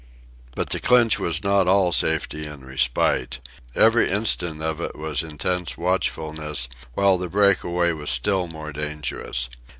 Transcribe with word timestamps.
But 0.55 0.71
the 0.71 0.79
clinch 0.79 1.19
was 1.19 1.43
not 1.43 1.67
all 1.67 1.91
safety 1.91 2.47
and 2.47 2.65
respite. 2.65 3.37
Every 3.75 4.09
instant 4.09 4.59
of 4.63 4.81
it 4.81 4.95
was 4.95 5.21
intense 5.21 5.77
watchfulness, 5.77 6.67
while 6.95 7.19
the 7.19 7.29
breakaway 7.29 7.91
was 7.91 8.09
still 8.09 8.47
more 8.47 8.73
dangerous. 8.73 9.47